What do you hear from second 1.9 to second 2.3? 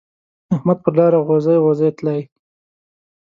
تلی.